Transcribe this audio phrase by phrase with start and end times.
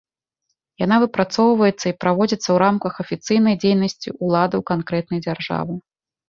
[0.83, 5.73] Яна выпрацоўваецца і праводзіцца ў рамках афіцыйнай дзейнасці ўладаў канкрэтнай дзяржавы.